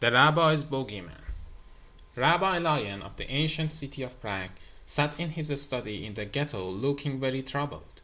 The 0.00 0.10
Rabbi's 0.10 0.64
Bogey 0.64 1.02
Man 1.02 1.24
Rabbi 2.16 2.58
Lion, 2.58 3.00
of 3.00 3.16
the 3.16 3.30
ancient 3.30 3.70
city 3.70 4.02
of 4.02 4.20
Prague, 4.20 4.50
sat 4.86 5.14
in 5.20 5.30
his 5.30 5.52
study 5.62 6.04
in 6.04 6.14
the 6.14 6.24
Ghetto 6.24 6.68
looking 6.68 7.20
very 7.20 7.44
troubled. 7.44 8.00